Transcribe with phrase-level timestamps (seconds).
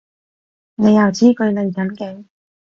[0.77, 2.25] 你又知佢嚟緊嘅？